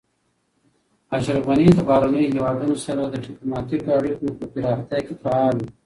اشرف 1.15 1.43
غني 1.49 1.67
د 1.75 1.79
بهرنیو 1.89 2.31
هیوادونو 2.33 2.75
سره 2.85 3.01
د 3.07 3.15
ډیپلوماتیکو 3.25 3.89
اړیکو 3.97 4.27
په 4.37 4.45
پراختیا 4.53 4.99
کې 5.05 5.13
فعال 5.23 5.55
و. 5.59 5.65